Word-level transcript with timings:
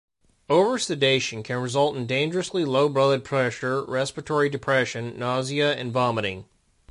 Oversedation 0.49 1.43
can 1.45 1.61
result 1.61 1.95
in 1.95 2.07
dangerously 2.07 2.65
low 2.65 2.89
blood 2.89 3.23
pressure, 3.23 3.83
respiratory 3.83 4.49
depression, 4.49 5.13
nausea, 5.15 5.75
and 5.75 5.93
vomiting. 5.93 6.45